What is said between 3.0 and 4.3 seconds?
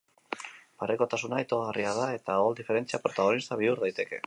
protagonista bihur daiteke.